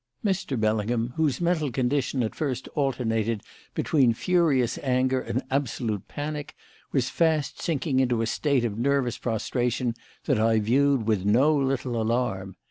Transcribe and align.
Mr. 0.25 0.59
Bellingham, 0.59 1.13
whose 1.15 1.39
mental 1.39 1.71
condition 1.71 2.23
at 2.23 2.33
first 2.33 2.67
alternated 2.69 3.43
between 3.75 4.15
furious 4.15 4.79
anger 4.79 5.21
and 5.21 5.43
absolute 5.51 6.07
panic, 6.07 6.55
was 6.91 7.11
fast 7.11 7.61
sinking 7.61 7.99
into 7.99 8.23
a 8.23 8.25
state 8.25 8.65
of 8.65 8.79
nervous 8.79 9.19
prostration 9.19 9.93
that 10.25 10.39
I 10.39 10.57
viewed 10.57 11.05
with 11.07 11.23
no 11.23 11.55
little 11.55 12.01
alarm. 12.01 12.55